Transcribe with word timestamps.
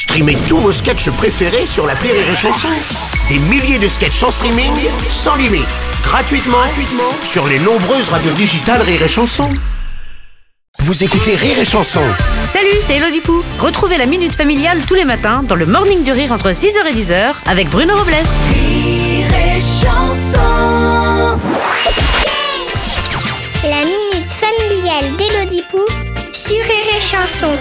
Streamez 0.00 0.38
tous 0.48 0.56
vos 0.56 0.72
sketchs 0.72 1.10
préférés 1.10 1.66
sur 1.66 1.86
la 1.86 1.92
Rire 1.92 2.14
et 2.14 2.34
Chanson. 2.34 2.68
Des 3.28 3.38
milliers 3.38 3.78
de 3.78 3.86
sketchs 3.86 4.22
en 4.22 4.30
streaming, 4.30 4.72
sans 5.10 5.36
limite, 5.36 5.68
gratuitement, 6.02 6.56
gratuitement 6.56 7.12
sur 7.22 7.46
les 7.46 7.58
nombreuses 7.58 8.08
radios 8.08 8.32
digitales 8.32 8.80
Rire 8.80 9.02
et 9.02 9.08
Chanson. 9.08 9.46
Vous 10.78 11.04
écoutez 11.04 11.34
Rire 11.34 11.58
et 11.58 11.66
Chanson 11.66 12.00
Salut, 12.48 12.78
c'est 12.80 12.96
Elodie 12.96 13.20
Pou. 13.20 13.42
Retrouvez 13.58 13.98
la 13.98 14.06
Minute 14.06 14.32
Familiale 14.32 14.80
tous 14.88 14.94
les 14.94 15.04
matins 15.04 15.42
dans 15.42 15.54
le 15.54 15.66
Morning 15.66 16.02
du 16.02 16.12
Rire 16.12 16.32
entre 16.32 16.48
6h 16.48 16.78
et 16.88 16.94
10h 16.94 17.34
avec 17.46 17.68
Bruno 17.68 17.94
Robles. 17.94 18.14
La 23.64 23.84
minute 23.84 24.30
familiale 24.30 25.14
d'Élodie 25.18 25.64
Pou 25.70 25.84
sur 26.32 26.56
Rire 26.56 26.96
et 26.96 27.00
Chanson. 27.02 27.54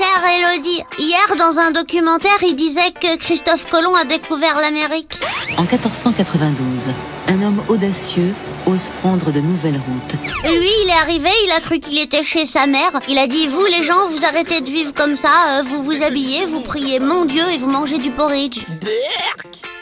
Chère 0.00 0.54
Elodie, 0.54 0.82
hier 0.98 1.36
dans 1.36 1.58
un 1.58 1.72
documentaire, 1.72 2.38
il 2.42 2.56
disait 2.56 2.90
que 2.98 3.18
Christophe 3.18 3.66
Colomb 3.66 3.94
a 3.94 4.04
découvert 4.04 4.56
l'Amérique. 4.56 5.20
En 5.58 5.64
1492, 5.64 6.88
un 7.28 7.42
homme 7.42 7.62
audacieux 7.68 8.32
ose 8.66 8.90
prendre 9.02 9.30
de 9.30 9.40
nouvelles 9.40 9.74
routes. 9.74 10.14
Et 10.44 10.58
lui, 10.58 10.70
il 10.84 10.88
est 10.88 11.02
arrivé, 11.02 11.28
il 11.44 11.52
a 11.52 11.60
cru 11.60 11.80
qu'il 11.80 11.98
était 11.98 12.24
chez 12.24 12.46
sa 12.46 12.66
mère. 12.66 12.92
Il 13.08 13.18
a 13.18 13.26
dit, 13.26 13.46
vous 13.46 13.66
les 13.66 13.82
gens, 13.82 14.06
vous 14.08 14.24
arrêtez 14.24 14.62
de 14.62 14.70
vivre 14.70 14.94
comme 14.94 15.16
ça, 15.16 15.58
euh, 15.58 15.62
vous 15.64 15.82
vous 15.82 16.02
habillez, 16.02 16.46
vous 16.46 16.62
priez 16.62 16.98
mon 16.98 17.26
Dieu 17.26 17.44
et 17.52 17.58
vous 17.58 17.68
mangez 17.68 17.98
du 17.98 18.10
porridge. 18.10 18.64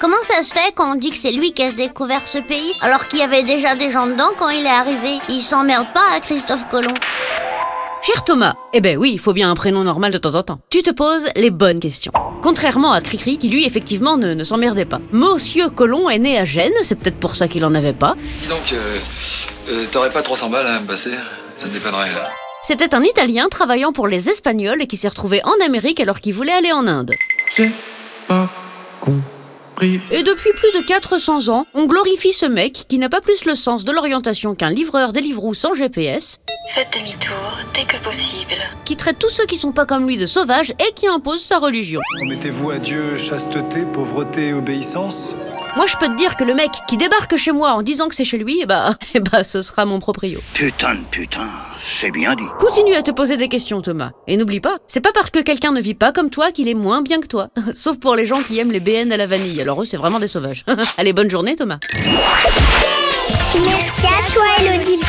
Comment 0.00 0.16
ça 0.24 0.42
se 0.42 0.52
fait 0.52 0.72
quand 0.74 0.92
on 0.92 0.94
dit 0.96 1.12
que 1.12 1.16
c'est 1.18 1.30
lui 1.30 1.52
qui 1.52 1.62
a 1.62 1.70
découvert 1.70 2.22
ce 2.26 2.38
pays 2.38 2.74
alors 2.80 3.06
qu'il 3.06 3.20
y 3.20 3.22
avait 3.22 3.44
déjà 3.44 3.76
des 3.76 3.90
gens 3.92 4.06
dedans 4.06 4.30
quand 4.36 4.48
il 4.48 4.66
est 4.66 4.68
arrivé? 4.68 5.20
Il 5.28 5.40
s'emmerde 5.40 5.86
pas 5.94 6.16
à 6.16 6.18
Christophe 6.18 6.68
Colomb. 6.68 6.94
Cher 8.02 8.24
Thomas, 8.24 8.54
eh 8.72 8.80
ben 8.80 8.96
oui, 8.96 9.10
il 9.12 9.18
faut 9.18 9.32
bien 9.32 9.50
un 9.50 9.54
prénom 9.54 9.84
normal 9.84 10.12
de 10.12 10.18
temps 10.18 10.34
en 10.34 10.42
temps. 10.42 10.60
Tu 10.70 10.82
te 10.82 10.90
poses 10.90 11.26
les 11.36 11.50
bonnes 11.50 11.80
questions. 11.80 12.12
Contrairement 12.42 12.92
à 12.92 13.00
Cricri 13.00 13.38
qui 13.38 13.48
lui 13.48 13.66
effectivement 13.66 14.16
ne, 14.16 14.34
ne 14.34 14.44
s'emmerdait 14.44 14.84
pas. 14.84 15.00
Monsieur 15.12 15.68
Colomb 15.68 16.08
est 16.08 16.18
né 16.18 16.38
à 16.38 16.44
Gênes, 16.44 16.72
c'est 16.82 16.98
peut-être 16.98 17.18
pour 17.18 17.36
ça 17.36 17.48
qu'il 17.48 17.64
en 17.64 17.74
avait 17.74 17.92
pas. 17.92 18.14
Dis 18.40 18.48
donc, 18.48 18.72
euh, 18.72 18.96
euh, 19.70 19.84
t'aurais 19.90 20.10
pas 20.10 20.22
300 20.22 20.48
balles 20.48 20.66
à 20.66 20.80
me 20.80 20.86
passer 20.86 21.10
Ça 21.56 21.66
me 21.66 21.72
dépannerait 21.72 22.12
là. 22.14 22.30
C'était 22.62 22.94
un 22.94 23.02
Italien 23.02 23.48
travaillant 23.50 23.92
pour 23.92 24.08
les 24.08 24.28
Espagnols 24.30 24.82
et 24.82 24.86
qui 24.86 24.96
s'est 24.96 25.08
retrouvé 25.08 25.40
en 25.44 25.64
Amérique 25.64 26.00
alors 26.00 26.20
qu'il 26.20 26.34
voulait 26.34 26.52
aller 26.52 26.72
en 26.72 26.86
Inde. 26.86 27.12
Pas. 28.26 28.48
Et 29.80 30.22
depuis 30.24 30.50
plus 30.56 30.80
de 30.80 30.84
400 30.86 31.48
ans, 31.48 31.66
on 31.74 31.86
glorifie 31.86 32.32
ce 32.32 32.46
mec 32.46 32.84
qui 32.88 32.98
n'a 32.98 33.08
pas 33.08 33.20
plus 33.20 33.44
le 33.44 33.54
sens 33.54 33.84
de 33.84 33.92
l'orientation 33.92 34.54
qu'un 34.56 34.70
livreur 34.70 35.12
Deliveroo 35.12 35.54
sans 35.54 35.74
GPS, 35.74 36.38
Faites 36.74 36.98
demi-tour 36.98 37.36
dès 37.74 37.84
que 37.84 37.96
possible. 38.02 38.60
qui 38.84 38.96
traite 38.96 39.18
tous 39.18 39.28
ceux 39.30 39.46
qui 39.46 39.56
sont 39.56 39.72
pas 39.72 39.86
comme 39.86 40.06
lui 40.06 40.16
de 40.16 40.26
sauvages 40.26 40.72
et 40.72 40.92
qui 40.94 41.06
impose 41.06 41.40
sa 41.42 41.58
religion. 41.58 42.00
Promettez-vous 42.16 42.70
à 42.70 42.78
Dieu 42.78 43.16
chasteté, 43.18 43.82
pauvreté 43.92 44.48
et 44.48 44.52
obéissance 44.52 45.32
Moi 45.76 45.86
je 45.86 45.96
peux 45.96 46.06
te 46.06 46.16
dire 46.16 46.36
que 46.36 46.44
le 46.44 46.54
mec 46.54 46.70
qui 46.86 46.96
débarque 46.96 47.36
chez 47.36 47.52
moi 47.52 47.72
en 47.72 47.82
disant 47.82 48.08
que 48.08 48.14
c'est 48.14 48.24
chez 48.24 48.38
lui, 48.38 48.58
eh 48.62 48.66
bah, 48.66 48.94
eh 49.14 49.20
bah 49.20 49.44
ce 49.44 49.62
sera 49.62 49.84
mon 49.84 49.98
proprio. 49.98 50.40
Putain 50.54 50.94
de 50.94 51.00
putain, 51.10 51.48
c'est 51.78 52.10
bien 52.10 52.34
dit. 52.34 52.44
Continue 52.58 52.94
à 52.94 53.02
te 53.02 53.10
poser 53.10 53.36
des 53.36 53.48
questions 53.48 53.80
Thomas. 53.80 54.10
Et 54.26 54.36
n'oublie 54.36 54.60
pas, 54.60 54.78
c'est 54.86 55.00
pas 55.00 55.12
parce 55.12 55.30
que 55.30 55.40
quelqu'un 55.40 55.72
ne 55.72 55.80
vit 55.80 55.94
pas 55.94 56.12
comme 56.12 56.30
toi 56.30 56.50
qu'il 56.50 56.68
est 56.68 56.74
moins 56.74 57.02
bien 57.02 57.20
que 57.20 57.26
toi. 57.26 57.48
Sauf 57.74 57.98
pour 58.00 58.14
les 58.14 58.26
gens 58.26 58.42
qui 58.42 58.58
aiment 58.58 58.72
les 58.72 58.80
BN 58.80 59.12
à 59.12 59.16
la 59.16 59.26
vanille, 59.26 59.60
alors 59.60 59.82
eux 59.82 59.86
c'est 59.86 59.96
vraiment 59.96 60.18
des 60.18 60.28
sauvages. 60.28 60.64
Allez, 60.98 61.12
bonne 61.12 61.30
journée 61.30 61.56
Thomas. 61.56 61.78
Merci 63.54 64.06
à 64.06 64.32
toi 64.32 64.44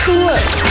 Pou. 0.06 0.12
Chanson. 0.12 0.69